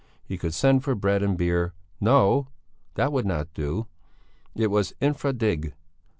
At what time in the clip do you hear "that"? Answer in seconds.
2.95-3.11